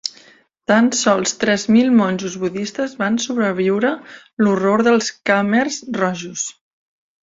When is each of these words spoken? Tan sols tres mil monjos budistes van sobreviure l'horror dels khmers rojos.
Tan 0.69 0.87
sols 0.99 1.37
tres 1.43 1.65
mil 1.75 1.91
monjos 1.99 2.39
budistes 2.45 2.97
van 3.03 3.21
sobreviure 3.29 3.95
l'horror 4.45 4.89
dels 4.91 5.15
khmers 5.21 5.83
rojos. 6.03 6.53